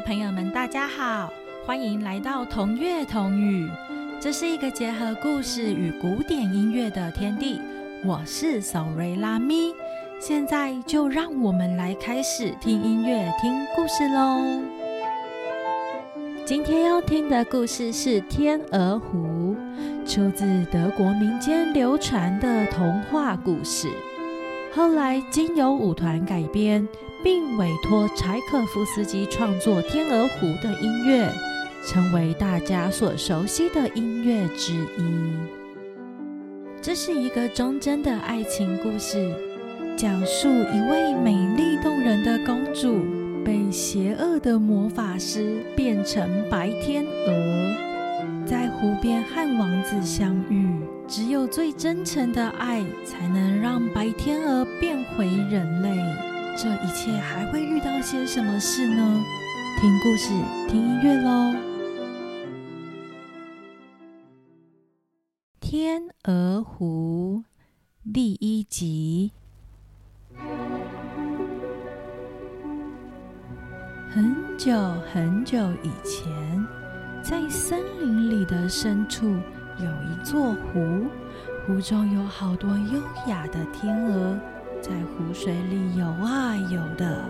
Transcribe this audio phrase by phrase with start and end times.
[0.00, 1.30] 朋友们，大家好，
[1.66, 3.68] 欢迎来到同乐同语。
[4.18, 7.60] 这是一个结合故事与古典音乐的天地。
[8.04, 9.74] 我是索瑞拉咪，
[10.18, 14.62] 现在就让我们来开始听音乐、听故事喽。
[16.46, 19.54] 今天要听的故事是《天鹅湖》，
[20.10, 23.88] 出自德国民间流传的童话故事，
[24.72, 26.86] 后来经由舞团改编。
[27.22, 31.30] 并委托柴可夫斯基创作《天鹅湖》的音乐，
[31.86, 35.34] 成为大家所熟悉的音乐之一。
[36.80, 39.30] 这是一个忠贞的爱情故事，
[39.98, 43.04] 讲述一位美丽动人的公主
[43.44, 50.66] 被邪恶的魔法师变成白天鹅，在湖边和王子相遇。
[51.10, 55.90] 只有最真诚的爱，才能让白天鹅变回人类。
[56.56, 59.20] 这一切还会遇到些什么事呢？
[59.80, 60.28] 听故事，
[60.68, 61.30] 听音乐喽。
[65.58, 67.42] 《天鹅湖》
[68.12, 69.32] 第一集。
[74.08, 74.72] 很久
[75.12, 76.64] 很久以前，
[77.20, 79.34] 在森林里的深处
[79.84, 81.06] 有一座湖，
[81.66, 84.38] 湖中有好多优雅的天鹅。
[84.82, 87.22] 在湖水里游啊游的，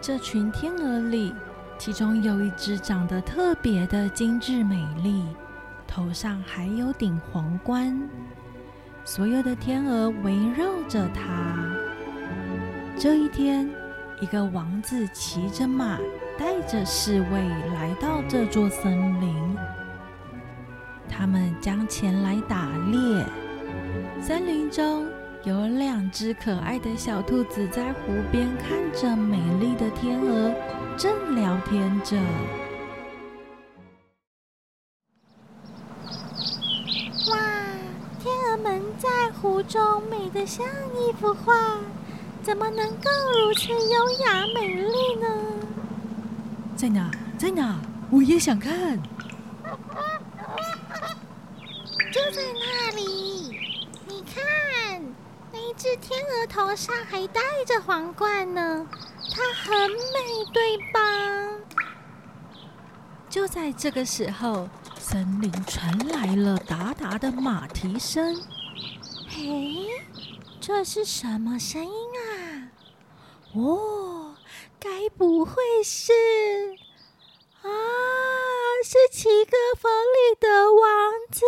[0.00, 1.34] 这群天鹅里，
[1.76, 5.22] 其中有一只长得特别的精致美丽，
[5.86, 8.08] 头上还有顶皇冠。
[9.04, 11.56] 所有的天鹅围绕着它。
[12.96, 13.68] 这一天，
[14.22, 15.98] 一个王子骑着马，
[16.38, 19.56] 带着侍卫来到这座森林。
[21.08, 23.24] 他们将前来打猎。
[24.20, 25.06] 森林中。
[25.44, 30.52] 有两只可爱的小兔子在湖边看着美丽的天鹅，
[30.96, 32.16] 正聊天着。
[37.30, 37.38] 哇，
[38.18, 41.78] 天鹅们在湖中美得像一幅画，
[42.42, 43.08] 怎么能够
[43.40, 45.28] 如此优雅美丽呢？
[46.74, 47.10] 在哪？
[47.38, 47.76] 在哪？
[48.10, 48.98] 我也想看。
[52.12, 53.58] 就在那里，
[54.06, 55.02] 你看。
[55.52, 58.86] 一只天鹅头上还戴着皇冠呢，
[59.30, 59.96] 它很美，
[60.52, 61.00] 对吧？
[63.28, 68.34] 就在这个时候，森林传来了达达的马蹄声。
[69.28, 69.86] 嘿，
[70.58, 72.72] 这是什么声音啊？
[73.54, 74.34] 哦，
[74.80, 76.12] 该不会是……
[77.62, 77.68] 啊，
[78.84, 81.44] 是七个房里的王子。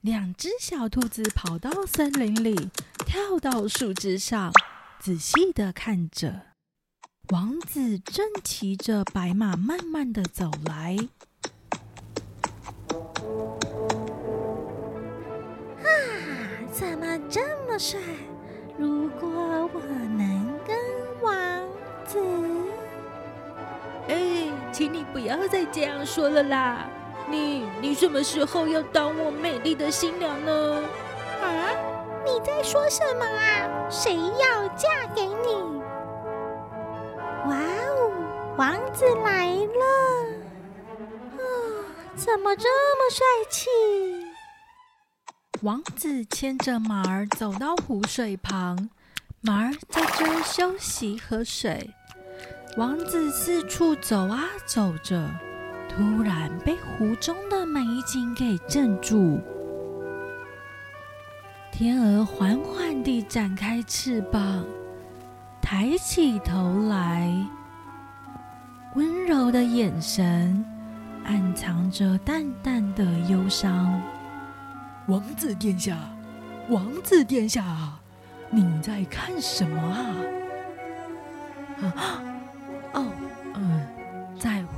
[0.00, 2.70] 两只小兔子跑到森林里，
[3.06, 4.52] 跳到树枝上，
[5.00, 6.46] 仔细的看着。
[7.30, 10.96] 王子正骑着白马慢慢的走来。
[15.82, 15.88] 啊，
[16.72, 18.00] 怎么这么帅？
[18.78, 20.35] 如果我能
[25.16, 26.86] 不要再这样说了啦！
[27.26, 30.82] 你你什么时候要当我美丽的新娘呢？
[31.40, 31.70] 啊！
[32.22, 33.88] 你在说什么啊？
[33.88, 35.54] 谁要嫁给你？
[37.46, 38.12] 哇哦，
[38.58, 39.84] 王子来了！
[41.32, 41.40] 啊，
[42.14, 43.70] 怎么这么帅气？
[45.62, 48.90] 王子牵着马儿走到湖水旁，
[49.40, 51.94] 马儿在这儿休息喝水。
[52.76, 55.28] 王子四处走啊走着。
[55.88, 59.40] 突然被湖中的美景给镇住，
[61.72, 64.62] 天鹅缓缓地展开翅膀，
[65.62, 67.34] 抬起头来，
[68.94, 70.62] 温柔的眼神
[71.24, 73.98] 暗藏着淡淡的忧伤。
[75.06, 75.96] 王子殿下，
[76.68, 77.64] 王子殿下，
[78.50, 80.14] 你在看什么啊？
[81.82, 82.22] 啊，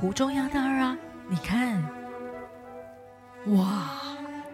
[0.01, 0.97] 湖中央那儿啊。
[1.29, 1.83] 你看，
[3.47, 3.91] 哇，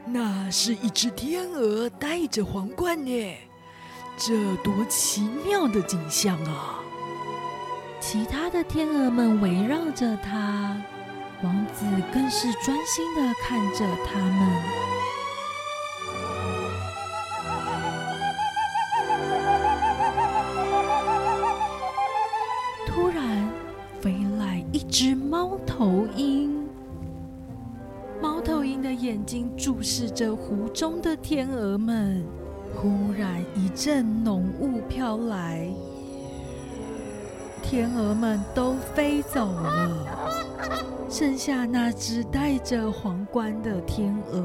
[0.07, 3.37] 那是一只天鹅戴着皇冠呢，
[4.17, 6.81] 这多奇妙的景象啊！
[8.01, 10.77] 其他的天鹅们围绕着它，
[11.43, 14.63] 王子更是专心的看着它们。
[25.77, 26.69] 头鹰。
[28.23, 32.25] 猫头鹰的眼睛注视着湖中的天鹅们，
[32.77, 35.69] 忽然一阵浓雾飘来，
[37.61, 40.07] 天鹅们都飞走了，
[41.11, 44.45] 剩下那只戴着皇冠的天鹅，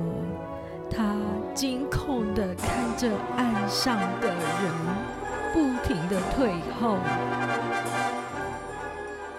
[0.90, 1.16] 它
[1.54, 4.74] 惊恐地看着岸上的人，
[5.54, 6.98] 不停地退后。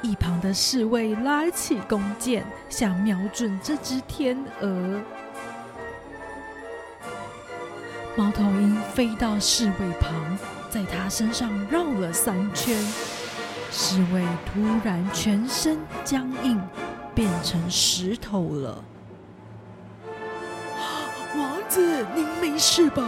[0.02, 5.00] 一旁的侍卫拉起弓箭，想瞄准这只天鹅。
[8.16, 10.38] 猫头鹰飞到侍卫旁，
[10.70, 12.76] 在他身上绕了三圈。
[13.70, 16.60] 侍卫突然全身僵硬，
[17.14, 18.82] 变成石头了。
[21.36, 23.04] 王子，您没事吧？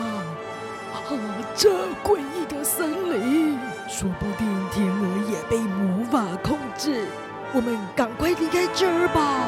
[1.17, 1.71] 啊，这
[2.03, 7.07] 诡异的森林，说不定天鹅也被魔法控制。
[7.55, 9.47] 我们赶快离开这儿吧。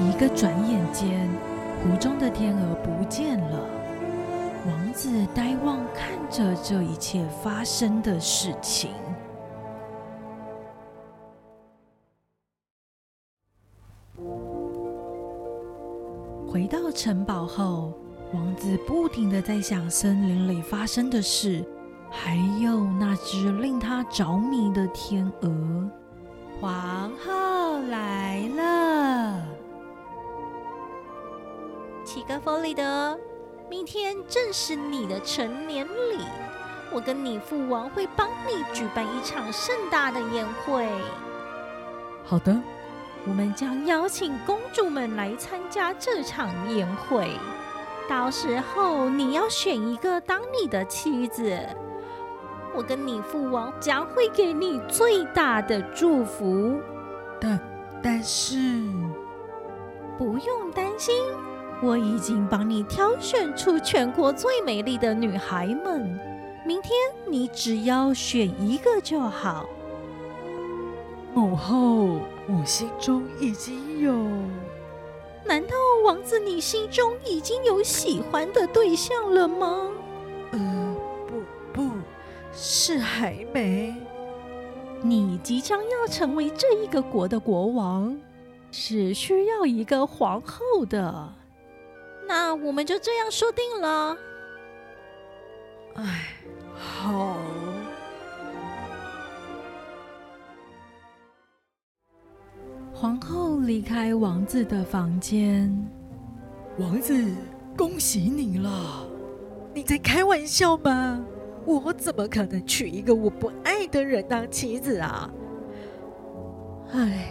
[0.00, 1.28] 一个转眼间，
[1.82, 3.60] 湖中的天鹅不见了。
[4.66, 8.90] 王子呆望看着这一切发生的事情。
[16.50, 17.92] 回到城堡后，
[18.32, 21.62] 王子不停的在想森林里发生的事，
[22.10, 25.90] 还有那只令他着迷的天鹅。
[26.58, 29.42] 皇后来了，
[32.02, 33.18] 齐格弗里德，
[33.68, 36.24] 明天正是你的成年礼，
[36.90, 40.88] 我跟你父王会帮你举办一场盛大的宴会。
[42.24, 42.58] 好的。
[43.28, 47.30] 我们将邀请公主们来参加这场宴会，
[48.08, 51.54] 到时候你要选一个当你的妻子。
[52.74, 56.80] 我跟你父王将会给你最大的祝福。
[57.38, 57.60] 但
[58.02, 58.56] 但是，
[60.16, 61.14] 不用担心，
[61.82, 66.18] 我已经帮你挑选出全国最美丽的女孩们。
[66.64, 66.92] 明天
[67.26, 69.66] 你只要选一个就好。
[71.34, 72.20] 母后。
[72.48, 74.14] 我心中已经有，
[75.44, 79.92] 难道王子你心中已经有喜欢的对象了吗？
[80.52, 80.96] 呃，
[81.26, 81.42] 不，
[81.72, 81.90] 不
[82.52, 83.94] 是还没。
[85.02, 88.18] 你即将要成为这一个国的国王，
[88.72, 91.32] 是需要一个皇后的。
[92.26, 94.16] 那我们就这样说定了。
[95.94, 96.34] 哎，
[96.76, 97.37] 好。
[103.68, 105.70] 离开王子的房间。
[106.78, 107.22] 王子，
[107.76, 109.06] 恭喜你了！
[109.74, 111.22] 你在开玩笑吗？
[111.66, 115.30] 我怎么可能娶一个我不爱的人当妻子啊？
[116.92, 117.30] 唉，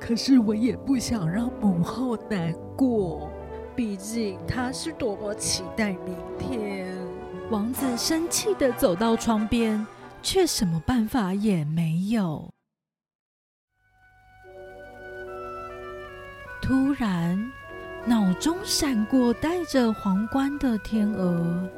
[0.00, 3.30] 可是我也不想让母后难过，
[3.74, 6.86] 毕竟她是多么期待明天。
[7.50, 9.86] 王子生气的走到窗边，
[10.22, 12.55] 却什么办法也没有。
[16.66, 17.52] 突然，
[18.06, 21.70] 脑中闪过戴着皇冠的天鹅，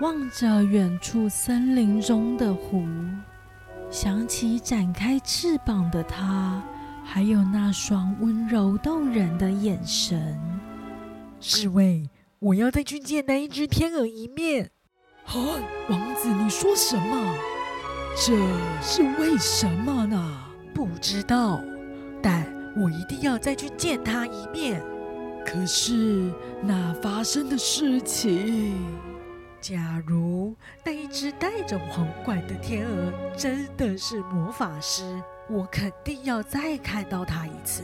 [0.00, 2.84] 望着远处森林中的湖，
[3.92, 6.60] 想起展开翅膀的它，
[7.04, 10.36] 还有那双温柔动人的眼神。
[11.38, 12.10] 侍卫，
[12.40, 14.72] 我要再去见那一只天鹅一面。
[15.26, 15.34] 啊，
[15.88, 17.36] 王子，你说什么？
[18.16, 18.32] 这
[18.82, 20.44] 是为什么呢？
[20.74, 21.62] 不知道，
[22.20, 22.63] 但。
[22.76, 24.82] 我一定要再去见他一面。
[25.46, 28.74] 可是那发生的事情，
[29.60, 37.82] 假如那一只戴着皇冠的天鹅真的是魔法师，我肯定要再看到他一次。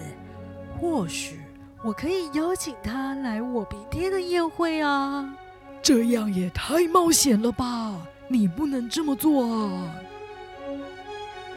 [0.79, 1.41] 或许
[1.85, 5.35] 我可以邀请他来我明天的宴会啊！
[5.83, 7.97] 这样也太冒险了吧！
[8.29, 9.95] 你不能这么做啊！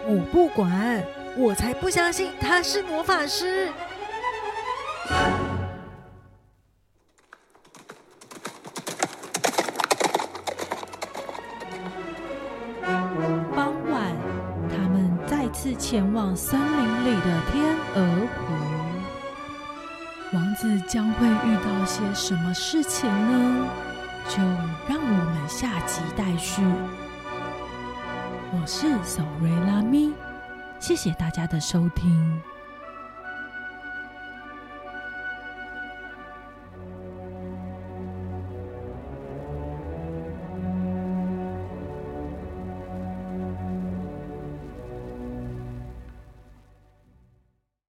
[0.05, 1.03] 我不管。
[1.35, 3.69] 我才不相信他是魔法师。
[13.55, 14.15] 傍晚，
[14.69, 18.53] 他们再次前往森林里的天鹅湖。
[20.33, 23.67] 王子将会遇到些什么事情呢？
[24.29, 24.37] 就
[24.87, 26.61] 让我们下集待续。
[28.51, 30.13] 我是索瑞拉咪。
[30.83, 32.41] 谢谢大家的收听。